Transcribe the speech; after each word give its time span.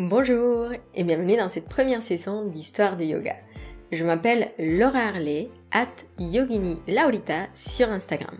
Bonjour 0.00 0.68
et 0.94 1.02
bienvenue 1.02 1.36
dans 1.36 1.48
cette 1.48 1.68
première 1.68 2.04
saison 2.04 2.44
d'Histoire 2.44 2.96
de 2.96 3.02
Yoga. 3.02 3.34
Je 3.90 4.04
m'appelle 4.04 4.52
Laura 4.56 5.00
Harley, 5.00 5.48
at 5.72 5.88
Yogini 6.20 6.78
Laurita 6.86 7.48
sur 7.52 7.90
Instagram. 7.90 8.36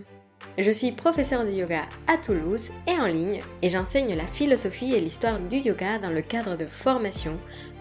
Je 0.57 0.71
suis 0.71 0.93
professeure 0.93 1.45
de 1.45 1.51
yoga 1.51 1.83
à 2.07 2.17
Toulouse 2.17 2.71
et 2.87 2.93
en 2.93 3.07
ligne 3.07 3.41
et 3.61 3.71
j'enseigne 3.71 4.15
la 4.15 4.29
philosophie 4.29 4.95
et 4.95 5.01
l'histoire 5.01 5.41
du 5.41 5.57
yoga 5.57 5.99
dans 5.99 6.11
le 6.11 6.23
cadre 6.23 6.57
de 6.57 6.67
formation 6.67 7.37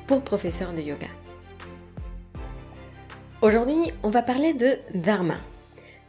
pour 0.07 0.23
professeurs 0.23 0.73
de 0.73 0.81
yoga. 0.81 1.09
Aujourd'hui, 3.43 3.93
on 4.01 4.09
va 4.09 4.23
parler 4.23 4.55
de 4.55 4.79
Dharma. 4.95 5.37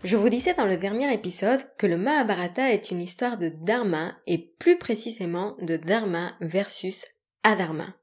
Je 0.05 0.17
vous 0.17 0.31
disais 0.31 0.55
dans 0.55 0.65
le 0.65 0.79
dernier 0.79 1.13
épisode 1.13 1.61
que 1.77 1.87
le 1.87 1.99
Mahabharata 1.99 2.73
est 2.73 2.91
une 2.91 3.03
histoire 3.03 3.37
de 3.37 3.51
Dharma 3.51 4.15
et 4.27 4.39
plus 4.59 4.79
précisément 4.79 5.55
de 5.61 5.77
Dharma 5.77 6.33
versus 6.41 7.05
Adharma. 7.49 7.95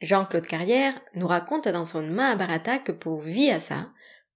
Jean-Claude 0.00 0.46
Carrière 0.46 1.00
nous 1.14 1.26
raconte 1.26 1.66
dans 1.66 1.84
son 1.84 2.02
Mahabharata 2.02 2.78
que 2.78 2.92
pour 2.92 3.22
Vyasa, 3.22 3.90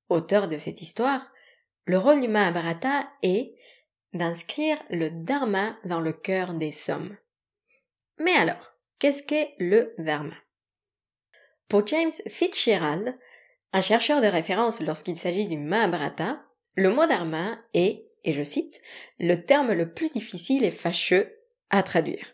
auteur 0.08 0.48
de 0.48 0.58
cette 0.58 0.82
histoire, 0.82 1.30
le 1.84 1.96
rôle 1.96 2.20
du 2.20 2.26
Mahabharata 2.26 3.08
est 3.22 3.54
d'inscrire 4.12 4.82
le 4.90 5.10
Dharma 5.10 5.78
dans 5.84 6.00
le 6.00 6.12
cœur 6.12 6.54
des 6.54 6.72
sommes. 6.72 7.16
Mais 8.18 8.32
alors, 8.32 8.72
qu'est-ce 8.98 9.22
qu'est 9.22 9.54
le 9.60 9.94
Dharma? 9.98 10.34
Pour 11.68 11.86
James 11.86 12.10
Fitzgerald, 12.26 13.16
un 13.72 13.80
chercheur 13.80 14.20
de 14.20 14.26
référence 14.26 14.80
lorsqu'il 14.80 15.16
s'agit 15.16 15.46
du 15.46 15.56
Mahabharata, 15.56 16.42
le 16.74 16.90
mot 16.90 17.06
Dharma 17.06 17.60
est, 17.74 18.08
et 18.24 18.32
je 18.32 18.42
cite, 18.42 18.80
le 19.20 19.36
terme 19.44 19.72
le 19.72 19.92
plus 19.92 20.10
difficile 20.10 20.64
et 20.64 20.72
fâcheux 20.72 21.32
à 21.70 21.84
traduire. 21.84 22.26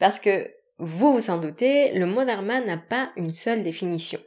Parce 0.00 0.18
que 0.18 0.57
vous 0.78 1.12
vous 1.12 1.30
en 1.30 1.38
doutez, 1.38 1.92
le 1.92 2.06
mot 2.06 2.24
dharma 2.24 2.60
n'a 2.60 2.76
pas 2.76 3.10
une 3.16 3.30
seule 3.30 3.62
définition. 3.62 4.20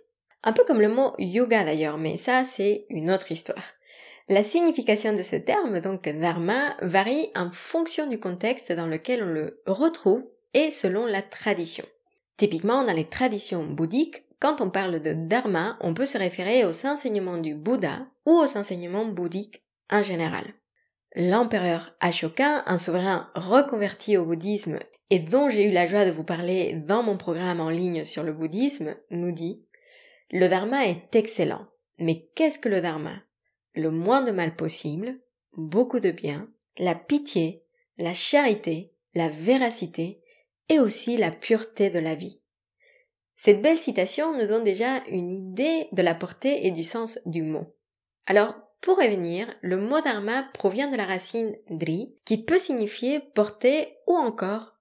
Un 0.43 0.53
peu 0.53 0.63
comme 0.65 0.81
le 0.81 0.89
mot 0.89 1.13
yoga 1.17 1.63
d'ailleurs, 1.63 1.97
mais 1.97 2.17
ça 2.17 2.43
c'est 2.43 2.85
une 2.89 3.09
autre 3.09 3.31
histoire. 3.31 3.73
La 4.27 4.43
signification 4.43 5.13
de 5.13 5.23
ce 5.23 5.35
terme, 5.35 5.79
donc 5.79 6.07
dharma, 6.07 6.75
varie 6.81 7.29
en 7.35 7.51
fonction 7.51 8.07
du 8.07 8.19
contexte 8.19 8.71
dans 8.71 8.87
lequel 8.87 9.23
on 9.23 9.27
le 9.27 9.61
retrouve 9.65 10.23
et 10.53 10.71
selon 10.71 11.05
la 11.05 11.21
tradition. 11.21 11.85
Typiquement, 12.37 12.83
dans 12.83 12.93
les 12.93 13.07
traditions 13.07 13.63
bouddhiques, 13.63 14.23
quand 14.39 14.61
on 14.61 14.69
parle 14.69 15.01
de 15.01 15.13
dharma, 15.13 15.77
on 15.81 15.93
peut 15.93 16.05
se 16.05 16.17
référer 16.17 16.65
aux 16.65 16.85
enseignements 16.85 17.37
du 17.37 17.53
Bouddha 17.53 18.07
ou 18.25 18.31
aux 18.31 18.57
enseignements 18.57 19.05
bouddhiques 19.05 19.63
en 19.89 20.01
général. 20.01 20.45
L'empereur 21.15 21.93
Ashoka, 21.99 22.63
un 22.65 22.77
souverain 22.77 23.29
reconverti 23.35 24.17
au 24.17 24.25
bouddhisme 24.25 24.79
et 25.11 25.19
dont 25.19 25.49
j'ai 25.49 25.65
eu 25.65 25.71
la 25.71 25.87
joie 25.87 26.05
de 26.05 26.11
vous 26.11 26.23
parler 26.23 26.73
dans 26.73 27.03
mon 27.03 27.17
programme 27.17 27.59
en 27.59 27.69
ligne 27.69 28.05
sur 28.05 28.23
le 28.23 28.31
bouddhisme, 28.31 28.95
nous 29.09 29.33
dit 29.33 29.61
Le 30.31 30.47
dharma 30.47 30.87
est 30.87 31.13
excellent. 31.13 31.67
Mais 31.99 32.29
qu'est-ce 32.33 32.57
que 32.57 32.69
le 32.69 32.79
dharma? 32.79 33.21
Le 33.75 33.91
moins 33.91 34.21
de 34.21 34.31
mal 34.31 34.55
possible, 34.55 35.19
beaucoup 35.57 35.99
de 35.99 36.11
bien, 36.11 36.49
la 36.77 36.95
pitié, 36.95 37.65
la 37.97 38.13
charité, 38.13 38.93
la 39.13 39.27
véracité 39.27 40.21
et 40.69 40.79
aussi 40.79 41.17
la 41.17 41.29
pureté 41.29 41.89
de 41.89 41.99
la 41.99 42.15
vie. 42.15 42.39
Cette 43.35 43.61
belle 43.61 43.77
citation 43.77 44.37
nous 44.37 44.47
donne 44.47 44.63
déjà 44.63 45.03
une 45.09 45.31
idée 45.31 45.89
de 45.91 46.01
la 46.01 46.15
portée 46.15 46.65
et 46.65 46.71
du 46.71 46.85
sens 46.85 47.19
du 47.25 47.43
mot. 47.43 47.75
Alors, 48.27 48.55
pour 48.79 48.95
revenir, 48.95 49.53
le 49.61 49.77
mot 49.77 49.99
dharma 49.99 50.49
provient 50.53 50.89
de 50.89 50.95
la 50.95 51.05
racine 51.05 51.53
dri, 51.69 52.15
qui 52.23 52.41
peut 52.41 52.57
signifier 52.57 53.19
porter 53.19 53.97
ou 54.07 54.15
encore 54.15 54.77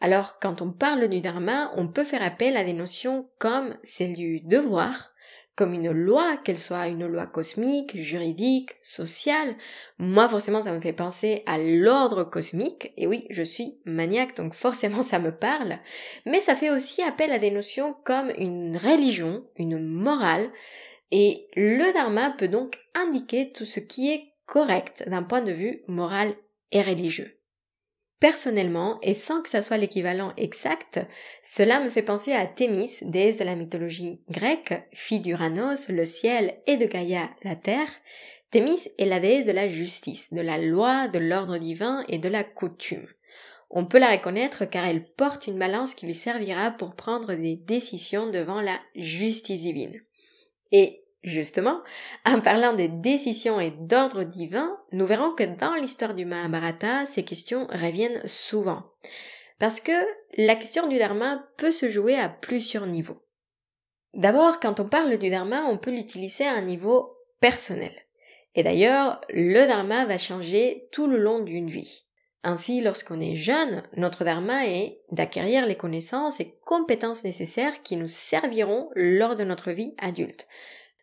Alors, 0.00 0.38
quand 0.40 0.62
on 0.62 0.72
parle 0.72 1.08
du 1.08 1.20
dharma, 1.20 1.72
on 1.76 1.86
peut 1.86 2.04
faire 2.04 2.22
appel 2.22 2.56
à 2.56 2.64
des 2.64 2.72
notions 2.72 3.28
comme 3.38 3.76
celle 3.82 4.14
du 4.14 4.40
devoir, 4.40 5.12
comme 5.54 5.74
une 5.74 5.90
loi, 5.90 6.38
qu'elle 6.38 6.56
soit 6.56 6.88
une 6.88 7.06
loi 7.06 7.26
cosmique, 7.26 7.94
juridique, 7.94 8.76
sociale. 8.80 9.56
Moi, 9.98 10.26
forcément, 10.26 10.62
ça 10.62 10.72
me 10.72 10.80
fait 10.80 10.94
penser 10.94 11.42
à 11.44 11.58
l'ordre 11.58 12.24
cosmique. 12.24 12.94
Et 12.96 13.06
oui, 13.06 13.26
je 13.28 13.42
suis 13.42 13.78
maniaque, 13.84 14.36
donc 14.36 14.54
forcément, 14.54 15.02
ça 15.02 15.18
me 15.18 15.36
parle. 15.36 15.78
Mais 16.24 16.40
ça 16.40 16.56
fait 16.56 16.70
aussi 16.70 17.02
appel 17.02 17.30
à 17.30 17.38
des 17.38 17.50
notions 17.50 17.94
comme 18.04 18.32
une 18.38 18.78
religion, 18.78 19.44
une 19.56 19.78
morale. 19.78 20.50
Et 21.10 21.48
le 21.56 21.92
dharma 21.92 22.30
peut 22.30 22.48
donc 22.48 22.78
indiquer 22.94 23.52
tout 23.52 23.66
ce 23.66 23.80
qui 23.80 24.10
est 24.10 24.32
correct 24.46 25.04
d'un 25.08 25.22
point 25.22 25.42
de 25.42 25.52
vue 25.52 25.82
moral 25.88 26.34
et 26.72 26.80
religieux. 26.80 27.39
Personnellement, 28.20 28.98
et 29.00 29.14
sans 29.14 29.40
que 29.40 29.48
ça 29.48 29.62
soit 29.62 29.78
l'équivalent 29.78 30.34
exact, 30.36 31.00
cela 31.42 31.80
me 31.80 31.88
fait 31.88 32.02
penser 32.02 32.32
à 32.32 32.44
Thémis, 32.44 32.98
déesse 33.00 33.38
de 33.38 33.44
la 33.44 33.56
mythologie 33.56 34.20
grecque, 34.28 34.74
fille 34.92 35.20
d'Uranos, 35.20 35.88
le 35.88 36.04
ciel, 36.04 36.60
et 36.66 36.76
de 36.76 36.84
Gaïa, 36.84 37.30
la 37.42 37.56
terre. 37.56 37.88
Thémis 38.50 38.88
est 38.98 39.06
la 39.06 39.20
déesse 39.20 39.46
de 39.46 39.52
la 39.52 39.70
justice, 39.70 40.34
de 40.34 40.40
la 40.42 40.58
loi, 40.58 41.08
de 41.08 41.18
l'ordre 41.18 41.56
divin 41.56 42.04
et 42.08 42.18
de 42.18 42.28
la 42.28 42.44
coutume. 42.44 43.06
On 43.70 43.86
peut 43.86 43.98
la 43.98 44.10
reconnaître 44.10 44.66
car 44.66 44.86
elle 44.86 45.06
porte 45.14 45.46
une 45.46 45.58
balance 45.58 45.94
qui 45.94 46.04
lui 46.04 46.14
servira 46.14 46.72
pour 46.72 46.96
prendre 46.96 47.32
des 47.34 47.56
décisions 47.56 48.28
devant 48.28 48.60
la 48.60 48.78
justice 48.96 49.62
divine. 49.62 49.98
Justement, 51.22 51.82
en 52.24 52.40
parlant 52.40 52.72
des 52.72 52.88
décisions 52.88 53.60
et 53.60 53.70
d'ordre 53.70 54.24
divin, 54.24 54.78
nous 54.92 55.06
verrons 55.06 55.34
que 55.34 55.44
dans 55.44 55.74
l'histoire 55.74 56.14
du 56.14 56.24
Mahabharata, 56.24 57.04
ces 57.04 57.24
questions 57.24 57.66
reviennent 57.70 58.26
souvent. 58.26 58.84
Parce 59.58 59.80
que 59.80 59.92
la 60.38 60.54
question 60.54 60.86
du 60.86 60.96
dharma 60.96 61.46
peut 61.58 61.72
se 61.72 61.90
jouer 61.90 62.16
à 62.16 62.30
plusieurs 62.30 62.86
niveaux. 62.86 63.22
D'abord, 64.14 64.60
quand 64.60 64.80
on 64.80 64.88
parle 64.88 65.18
du 65.18 65.28
dharma, 65.28 65.64
on 65.66 65.76
peut 65.76 65.90
l'utiliser 65.90 66.46
à 66.46 66.54
un 66.54 66.62
niveau 66.62 67.14
personnel. 67.40 67.92
Et 68.54 68.62
d'ailleurs, 68.62 69.20
le 69.28 69.66
dharma 69.66 70.06
va 70.06 70.16
changer 70.16 70.88
tout 70.90 71.06
le 71.06 71.18
long 71.18 71.40
d'une 71.40 71.68
vie. 71.68 72.06
Ainsi, 72.42 72.80
lorsqu'on 72.80 73.20
est 73.20 73.36
jeune, 73.36 73.82
notre 73.96 74.24
dharma 74.24 74.66
est 74.66 75.02
d'acquérir 75.12 75.66
les 75.66 75.76
connaissances 75.76 76.40
et 76.40 76.56
compétences 76.64 77.22
nécessaires 77.22 77.82
qui 77.82 77.96
nous 77.96 78.08
serviront 78.08 78.88
lors 78.94 79.36
de 79.36 79.44
notre 79.44 79.72
vie 79.72 79.94
adulte. 79.98 80.48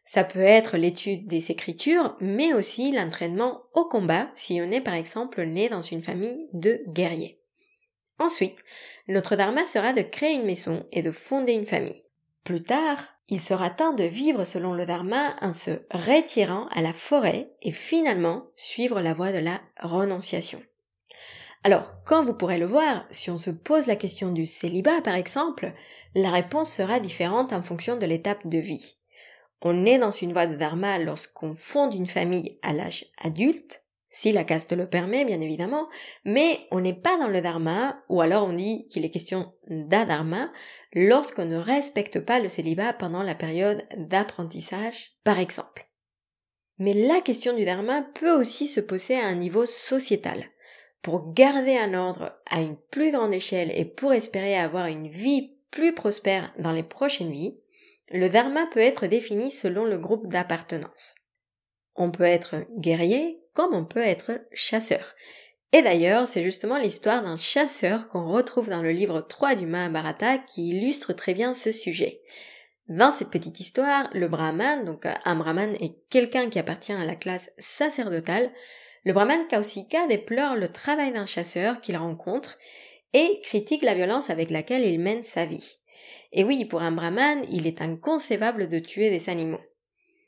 Ça 0.07 0.23
peut 0.23 0.39
être 0.39 0.77
l'étude 0.77 1.27
des 1.27 1.51
écritures, 1.51 2.15
mais 2.21 2.53
aussi 2.53 2.93
l'entraînement 2.93 3.63
au 3.73 3.83
combat 3.83 4.29
si 4.35 4.61
on 4.61 4.71
est 4.71 4.79
par 4.79 4.93
exemple 4.93 5.43
né 5.43 5.67
dans 5.67 5.81
une 5.81 6.01
famille 6.01 6.47
de 6.53 6.81
guerriers. 6.87 7.41
Ensuite, 8.17 8.63
notre 9.09 9.35
dharma 9.35 9.65
sera 9.65 9.91
de 9.91 10.01
créer 10.01 10.35
une 10.35 10.45
maison 10.45 10.85
et 10.93 11.01
de 11.01 11.11
fonder 11.11 11.51
une 11.51 11.65
famille. 11.65 12.05
Plus 12.45 12.63
tard, 12.63 13.03
il 13.27 13.41
sera 13.41 13.69
temps 13.69 13.91
de 13.91 14.05
vivre 14.05 14.45
selon 14.45 14.73
le 14.73 14.85
dharma 14.85 15.35
en 15.41 15.51
se 15.51 15.71
retirant 15.91 16.67
à 16.69 16.81
la 16.81 16.93
forêt 16.93 17.51
et 17.61 17.73
finalement 17.73 18.45
suivre 18.55 19.01
la 19.01 19.13
voie 19.13 19.33
de 19.33 19.39
la 19.39 19.59
renonciation. 19.81 20.63
Alors, 21.65 21.91
quand 22.05 22.23
vous 22.23 22.33
pourrez 22.33 22.59
le 22.59 22.65
voir, 22.65 23.05
si 23.11 23.29
on 23.29 23.37
se 23.37 23.49
pose 23.49 23.87
la 23.87 23.97
question 23.97 24.31
du 24.31 24.45
célibat 24.45 25.01
par 25.01 25.15
exemple, 25.15 25.73
la 26.15 26.31
réponse 26.31 26.71
sera 26.71 27.01
différente 27.01 27.51
en 27.51 27.61
fonction 27.61 27.97
de 27.97 28.05
l'étape 28.05 28.47
de 28.47 28.57
vie. 28.57 28.95
On 29.61 29.85
est 29.85 29.97
dans 29.97 30.11
une 30.11 30.33
voie 30.33 30.47
de 30.47 30.55
dharma 30.55 30.99
lorsqu'on 30.99 31.55
fonde 31.55 31.93
une 31.93 32.07
famille 32.07 32.59
à 32.61 32.73
l'âge 32.73 33.05
adulte, 33.17 33.83
si 34.09 34.31
la 34.31 34.43
caste 34.43 34.73
le 34.73 34.87
permet 34.87 35.25
bien 35.25 35.41
évidemment, 35.41 35.87
mais 36.25 36.61
on 36.71 36.79
n'est 36.79 36.93
pas 36.93 37.17
dans 37.17 37.27
le 37.27 37.41
dharma, 37.41 38.01
ou 38.09 38.21
alors 38.21 38.47
on 38.47 38.53
dit 38.53 38.87
qu'il 38.89 39.05
est 39.05 39.11
question 39.11 39.53
d'adharma, 39.67 40.51
lorsqu'on 40.93 41.45
ne 41.45 41.57
respecte 41.57 42.19
pas 42.19 42.39
le 42.39 42.49
célibat 42.49 42.93
pendant 42.93 43.21
la 43.21 43.35
période 43.35 43.83
d'apprentissage, 43.95 45.11
par 45.23 45.37
exemple. 45.39 45.87
Mais 46.79 46.93
la 46.93 47.21
question 47.21 47.55
du 47.55 47.65
dharma 47.65 48.01
peut 48.01 48.31
aussi 48.31 48.67
se 48.67 48.79
poser 48.79 49.19
à 49.19 49.25
un 49.25 49.35
niveau 49.35 49.65
sociétal. 49.65 50.45
Pour 51.01 51.33
garder 51.33 51.77
un 51.77 51.93
ordre 51.93 52.39
à 52.49 52.61
une 52.61 52.77
plus 52.91 53.11
grande 53.11 53.33
échelle 53.33 53.71
et 53.75 53.85
pour 53.85 54.13
espérer 54.13 54.57
avoir 54.57 54.87
une 54.87 55.07
vie 55.07 55.57
plus 55.71 55.93
prospère 55.93 56.53
dans 56.57 56.71
les 56.71 56.83
prochaines 56.83 57.31
vies, 57.31 57.59
le 58.11 58.29
dharma 58.29 58.67
peut 58.67 58.79
être 58.79 59.07
défini 59.07 59.51
selon 59.51 59.85
le 59.85 59.97
groupe 59.97 60.27
d'appartenance. 60.27 61.15
On 61.95 62.11
peut 62.11 62.23
être 62.23 62.65
guerrier 62.77 63.41
comme 63.53 63.73
on 63.73 63.85
peut 63.85 63.99
être 63.99 64.41
chasseur. 64.53 65.15
Et 65.73 65.81
d'ailleurs, 65.81 66.27
c'est 66.27 66.43
justement 66.43 66.77
l'histoire 66.77 67.23
d'un 67.23 67.37
chasseur 67.37 68.07
qu'on 68.07 68.27
retrouve 68.31 68.69
dans 68.69 68.81
le 68.81 68.91
livre 68.91 69.21
3 69.21 69.55
du 69.55 69.65
Mahabharata 69.65 70.37
qui 70.37 70.69
illustre 70.69 71.13
très 71.13 71.33
bien 71.33 71.53
ce 71.53 71.71
sujet. 71.71 72.21
Dans 72.87 73.11
cette 73.11 73.31
petite 73.31 73.59
histoire, 73.59 74.09
le 74.13 74.29
brahman, 74.29 74.85
donc 74.85 75.05
un 75.05 75.35
brahman 75.35 75.75
est 75.81 75.97
quelqu'un 76.09 76.49
qui 76.49 76.57
appartient 76.57 76.93
à 76.93 77.03
la 77.03 77.15
classe 77.15 77.51
sacerdotale, 77.57 78.49
le 79.03 79.11
brahman 79.11 79.45
Kausika 79.49 80.07
déplore 80.07 80.55
le 80.55 80.69
travail 80.69 81.11
d'un 81.11 81.25
chasseur 81.25 81.81
qu'il 81.81 81.97
rencontre 81.97 82.57
et 83.13 83.41
critique 83.41 83.83
la 83.83 83.95
violence 83.95 84.29
avec 84.29 84.49
laquelle 84.49 84.85
il 84.85 84.99
mène 84.99 85.23
sa 85.23 85.45
vie. 85.45 85.79
Et 86.31 86.43
oui, 86.43 86.65
pour 86.65 86.81
un 86.81 86.91
brahman, 86.91 87.45
il 87.51 87.67
est 87.67 87.81
inconcevable 87.81 88.67
de 88.67 88.79
tuer 88.79 89.09
des 89.09 89.29
animaux. 89.29 89.61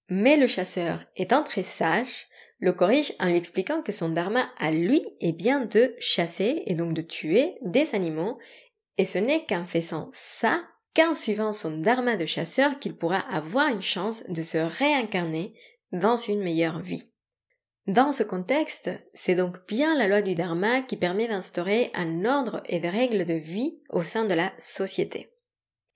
Mais 0.10 0.38
le 0.38 0.48
chasseur, 0.48 1.06
étant 1.16 1.44
très 1.44 1.64
sage, 1.64 2.28
le 2.60 2.74
corrige 2.74 3.14
en 3.20 3.28
lui 3.28 3.38
expliquant 3.38 3.82
que 3.82 3.92
son 3.92 4.10
dharma 4.10 4.50
à 4.58 4.72
lui 4.72 5.02
est 5.22 5.32
bien 5.32 5.66
de 5.66 5.96
chasser 6.00 6.64
et 6.66 6.76
donc 6.76 6.94
de 6.94 7.02
tuer 7.02 7.56
des 7.62 7.96
animaux 7.96 8.38
Et 8.98 9.06
ce 9.06 9.18
n'est 9.18 9.46
qu'en 9.46 9.66
faisant 9.66 10.10
ça, 10.12 10.62
qu'en 10.96 11.16
suivant 11.16 11.54
son 11.54 11.78
dharma 11.78 12.18
de 12.18 12.26
chasseur 12.26 12.80
qu'il 12.80 12.96
pourra 12.96 13.20
avoir 13.34 13.70
une 13.70 13.82
chance 13.82 14.26
de 14.28 14.42
se 14.42 14.58
réincarner 14.58 15.54
dans 15.92 16.18
une 16.18 16.42
meilleure 16.42 16.82
vie. 16.82 17.12
Dans 17.88 18.12
ce 18.12 18.24
contexte, 18.24 18.92
c'est 19.14 19.36
donc 19.36 19.66
bien 19.68 19.98
la 19.98 20.08
loi 20.08 20.22
du 20.22 20.36
dharma 20.36 20.82
qui 20.82 20.98
permet 20.98 21.28
d'instaurer 21.28 21.92
un 21.96 22.26
ordre 22.26 22.62
et 22.66 22.80
des 22.80 22.90
règles 22.90 23.26
de 23.26 23.34
vie 23.34 23.80
au 23.90 24.04
sein 24.04 24.26
de 24.26 24.34
la 24.34 24.52
société. 24.60 25.32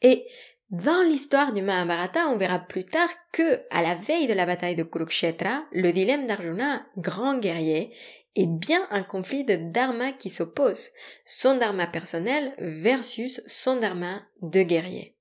Et 0.03 0.27
dans 0.69 1.01
l'histoire 1.01 1.53
du 1.53 1.61
Mahabharata, 1.61 2.27
on 2.29 2.37
verra 2.37 2.59
plus 2.59 2.85
tard 2.85 3.09
que, 3.31 3.61
à 3.69 3.81
la 3.81 3.95
veille 3.95 4.27
de 4.27 4.33
la 4.33 4.45
bataille 4.45 4.75
de 4.75 4.83
Kurukshetra, 4.83 5.65
le 5.71 5.91
dilemme 5.91 6.27
d'Arjuna, 6.27 6.85
grand 6.97 7.37
guerrier, 7.37 7.93
est 8.35 8.47
bien 8.47 8.87
un 8.89 9.03
conflit 9.03 9.43
de 9.43 9.55
dharma 9.55 10.11
qui 10.11 10.29
s'oppose, 10.29 10.89
son 11.25 11.57
dharma 11.57 11.87
personnel 11.87 12.53
versus 12.57 13.41
son 13.47 13.77
dharma 13.77 14.23
de 14.41 14.63
guerrier. 14.63 15.15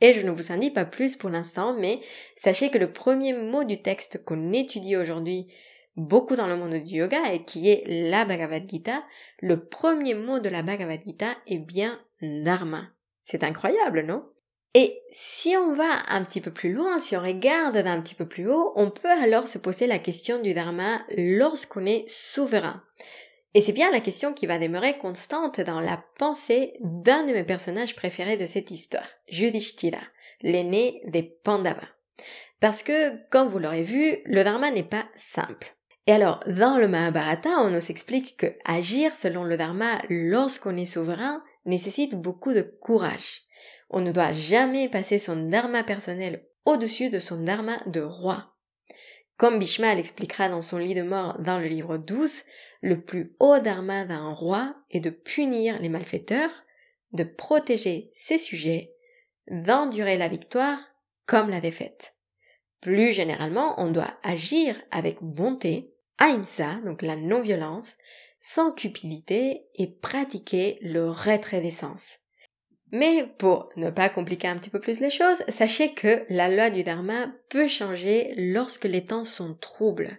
Et 0.00 0.12
je 0.12 0.24
ne 0.24 0.30
vous 0.30 0.52
en 0.52 0.58
dis 0.58 0.70
pas 0.70 0.84
plus 0.84 1.16
pour 1.16 1.30
l'instant, 1.30 1.74
mais 1.74 2.00
sachez 2.36 2.70
que 2.70 2.78
le 2.78 2.92
premier 2.92 3.32
mot 3.32 3.64
du 3.64 3.82
texte 3.82 4.24
qu'on 4.24 4.52
étudie 4.52 4.96
aujourd'hui 4.96 5.52
beaucoup 5.96 6.36
dans 6.36 6.46
le 6.46 6.56
monde 6.56 6.84
du 6.84 6.96
yoga 6.96 7.32
et 7.32 7.44
qui 7.44 7.68
est 7.68 7.82
la 7.86 8.24
Bhagavad 8.24 8.68
Gita, 8.68 9.02
le 9.40 9.64
premier 9.64 10.14
mot 10.14 10.38
de 10.38 10.48
la 10.48 10.62
Bhagavad 10.62 11.00
Gita 11.04 11.36
est 11.46 11.58
bien 11.58 12.00
dharma. 12.22 12.92
C'est 13.30 13.44
incroyable, 13.44 14.06
non? 14.06 14.24
Et 14.72 15.02
si 15.10 15.54
on 15.54 15.74
va 15.74 16.02
un 16.08 16.24
petit 16.24 16.40
peu 16.40 16.50
plus 16.50 16.72
loin, 16.72 16.98
si 16.98 17.14
on 17.14 17.20
regarde 17.20 17.76
d'un 17.76 18.00
petit 18.00 18.14
peu 18.14 18.26
plus 18.26 18.50
haut, 18.50 18.72
on 18.74 18.88
peut 18.88 19.10
alors 19.10 19.48
se 19.48 19.58
poser 19.58 19.86
la 19.86 19.98
question 19.98 20.40
du 20.40 20.54
dharma 20.54 21.02
lorsqu'on 21.14 21.84
est 21.84 22.08
souverain. 22.08 22.82
Et 23.52 23.60
c'est 23.60 23.74
bien 23.74 23.90
la 23.90 24.00
question 24.00 24.32
qui 24.32 24.46
va 24.46 24.58
demeurer 24.58 24.96
constante 24.96 25.60
dans 25.60 25.80
la 25.80 26.02
pensée 26.16 26.72
d'un 26.80 27.26
de 27.26 27.34
mes 27.34 27.44
personnages 27.44 27.94
préférés 27.94 28.38
de 28.38 28.46
cette 28.46 28.70
histoire, 28.70 29.08
Yudhishthira, 29.30 30.00
l'aîné 30.40 31.02
des 31.04 31.22
Pandavas. 31.22 31.88
Parce 32.60 32.82
que, 32.82 33.14
comme 33.28 33.48
vous 33.48 33.58
l'aurez 33.58 33.84
vu, 33.84 34.20
le 34.24 34.42
dharma 34.42 34.70
n'est 34.70 34.82
pas 34.82 35.04
simple. 35.16 35.76
Et 36.06 36.12
alors, 36.12 36.40
dans 36.46 36.78
le 36.78 36.88
Mahabharata, 36.88 37.50
on 37.58 37.68
nous 37.68 37.90
explique 37.90 38.38
que 38.38 38.54
agir 38.64 39.14
selon 39.14 39.44
le 39.44 39.58
dharma 39.58 40.00
lorsqu'on 40.08 40.78
est 40.78 40.86
souverain 40.86 41.42
nécessite 41.68 42.14
beaucoup 42.14 42.52
de 42.52 42.62
courage. 42.62 43.42
On 43.90 44.00
ne 44.00 44.12
doit 44.12 44.32
jamais 44.32 44.88
passer 44.88 45.18
son 45.18 45.48
dharma 45.48 45.84
personnel 45.84 46.44
au-dessus 46.64 47.10
de 47.10 47.18
son 47.18 47.42
dharma 47.42 47.78
de 47.86 48.00
roi. 48.00 48.54
Comme 49.36 49.58
Bhishma 49.58 49.94
l'expliquera 49.94 50.48
dans 50.48 50.62
son 50.62 50.78
lit 50.78 50.94
de 50.94 51.02
mort 51.02 51.38
dans 51.38 51.58
le 51.58 51.68
livre 51.68 51.96
12, 51.96 52.42
le 52.80 53.00
plus 53.00 53.36
haut 53.38 53.58
dharma 53.60 54.04
d'un 54.04 54.32
roi 54.32 54.74
est 54.90 55.00
de 55.00 55.10
punir 55.10 55.78
les 55.80 55.88
malfaiteurs, 55.88 56.64
de 57.12 57.24
protéger 57.24 58.10
ses 58.12 58.38
sujets, 58.38 58.92
d'endurer 59.48 60.16
la 60.16 60.28
victoire 60.28 60.80
comme 61.26 61.50
la 61.50 61.60
défaite. 61.60 62.16
Plus 62.80 63.12
généralement, 63.12 63.80
on 63.80 63.90
doit 63.90 64.18
agir 64.22 64.80
avec 64.90 65.18
bonté, 65.22 65.94
ahimsa, 66.18 66.80
donc 66.84 67.02
la 67.02 67.16
non-violence, 67.16 67.96
sans 68.40 68.72
cupidité 68.72 69.66
et 69.74 69.86
pratiquer 69.86 70.78
le 70.80 71.10
retrait 71.10 71.60
des 71.60 71.70
sens. 71.70 72.20
Mais 72.90 73.26
pour 73.38 73.68
ne 73.76 73.90
pas 73.90 74.08
compliquer 74.08 74.48
un 74.48 74.56
petit 74.56 74.70
peu 74.70 74.80
plus 74.80 75.00
les 75.00 75.10
choses, 75.10 75.42
sachez 75.48 75.92
que 75.92 76.24
la 76.28 76.48
loi 76.48 76.70
du 76.70 76.82
dharma 76.82 77.30
peut 77.50 77.68
changer 77.68 78.32
lorsque 78.36 78.86
les 78.86 79.04
temps 79.04 79.24
sont 79.24 79.54
troubles. 79.54 80.18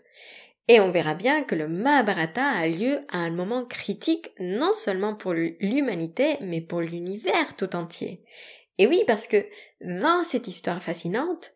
Et 0.68 0.80
on 0.80 0.92
verra 0.92 1.16
bien 1.16 1.44
que 1.44 1.56
le 1.56 1.68
Mahabharata 1.68 2.45
a 2.45 2.68
lieu 2.68 3.00
à 3.10 3.18
un 3.18 3.31
moment 3.31 3.66
critique 3.66 4.30
non 4.39 4.74
seulement 4.74 5.15
pour 5.15 5.33
l'humanité, 5.33 6.38
mais 6.42 6.62
pour 6.62 6.81
l'univers 6.81 7.56
tout 7.56 7.75
entier. 7.75 8.24
Et 8.77 8.86
oui, 8.86 9.04
parce 9.07 9.25
que 9.25 9.44
dans 9.81 10.24
cette 10.24 10.48
histoire 10.48 10.83
fascinante, 10.83 11.51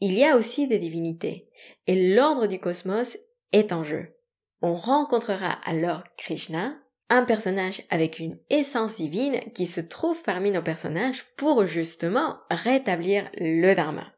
il 0.00 0.14
y 0.14 0.24
a 0.24 0.36
aussi 0.36 0.66
des 0.66 0.80
divinités, 0.80 1.48
et 1.86 2.14
l'ordre 2.14 2.48
du 2.48 2.58
cosmos 2.58 3.18
est 3.52 3.72
en 3.72 3.84
jeu. 3.84 4.15
On 4.62 4.74
rencontrera 4.74 5.58
alors 5.64 6.02
Krishna, 6.16 6.74
un 7.08 7.24
personnage 7.24 7.82
avec 7.90 8.18
une 8.18 8.38
essence 8.50 8.96
divine 8.96 9.38
qui 9.54 9.66
se 9.66 9.80
trouve 9.80 10.20
parmi 10.22 10.50
nos 10.50 10.62
personnages 10.62 11.26
pour 11.36 11.66
justement 11.66 12.38
rétablir 12.50 13.30
le 13.34 13.74
dharma. 13.74 14.12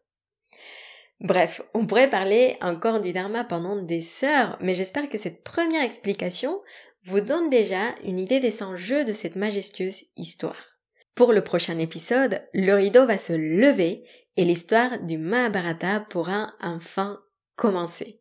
Bref, 1.21 1.63
on 1.75 1.87
pourrait 1.87 2.11
parler 2.11 2.57
encore 2.61 3.01
du 3.01 3.13
dharma 3.13 3.43
pendant 3.45 3.77
des 3.77 4.05
heures, 4.25 4.57
mais 4.61 4.75
j'espère 4.75 5.09
que 5.09 5.19
cette 5.19 5.43
première 5.43 5.83
explication 5.83 6.61
vous 7.03 7.21
donne 7.21 7.51
déjà 7.51 7.95
une 8.05 8.19
idée 8.19 8.41
des 8.41 8.63
enjeux 8.63 9.05
de 9.05 9.13
cette 9.13 9.37
majestueuse 9.37 10.05
histoire. 10.17 10.79
Pour 11.15 11.33
le 11.33 11.43
prochain 11.43 11.79
épisode, 11.79 12.43
le 12.53 12.75
rideau 12.75 13.05
va 13.05 13.19
se 13.19 13.33
lever 13.33 14.05
et 14.37 14.45
l'histoire 14.45 15.01
du 15.01 15.19
Mahabharata 15.19 16.01
pourra 16.09 16.53
enfin 16.61 17.21
commencer. 17.57 18.21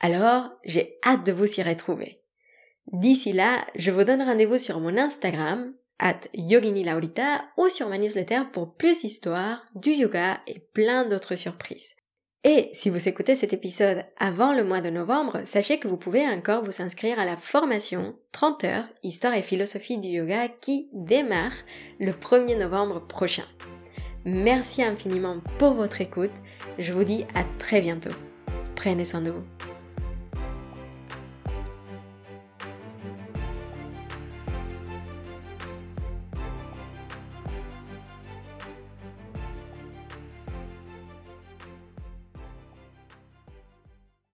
Alors, 0.00 0.50
j'ai 0.64 0.98
hâte 1.06 1.24
de 1.24 1.32
vous 1.32 1.60
y 1.60 1.62
retrouver. 1.62 2.22
D'ici 2.92 3.32
là, 3.32 3.64
je 3.76 3.90
vous 3.90 4.04
donne 4.04 4.22
rendez-vous 4.22 4.58
sur 4.58 4.80
mon 4.80 4.96
Instagram, 4.96 5.72
at 5.98 6.20
Yogini 6.34 6.82
Laurita, 6.82 7.44
ou 7.56 7.68
sur 7.68 7.88
ma 7.88 7.98
newsletter 7.98 8.42
pour 8.52 8.74
plus 8.74 9.02
d'histoires, 9.02 9.64
du 9.74 9.90
yoga 9.90 10.40
et 10.46 10.58
plein 10.72 11.06
d'autres 11.06 11.36
surprises. 11.36 11.96
Et 12.42 12.70
si 12.72 12.88
vous 12.88 13.06
écoutez 13.06 13.34
cet 13.34 13.52
épisode 13.52 14.02
avant 14.18 14.54
le 14.54 14.64
mois 14.64 14.80
de 14.80 14.88
novembre, 14.88 15.42
sachez 15.44 15.78
que 15.78 15.88
vous 15.88 15.98
pouvez 15.98 16.26
encore 16.26 16.64
vous 16.64 16.80
inscrire 16.80 17.18
à 17.18 17.26
la 17.26 17.36
formation 17.36 18.16
30 18.32 18.64
heures 18.64 18.88
Histoire 19.02 19.34
et 19.34 19.42
philosophie 19.42 19.98
du 19.98 20.08
yoga 20.08 20.48
qui 20.48 20.88
démarre 20.94 21.52
le 21.98 22.12
1er 22.12 22.56
novembre 22.56 23.06
prochain. 23.06 23.44
Merci 24.24 24.82
infiniment 24.82 25.40
pour 25.58 25.74
votre 25.74 26.00
écoute. 26.00 26.32
Je 26.78 26.94
vous 26.94 27.04
dis 27.04 27.26
à 27.34 27.44
très 27.58 27.82
bientôt. 27.82 28.14
Prenez 28.74 29.04
soin 29.04 29.20
de 29.20 29.32
vous. 29.32 29.69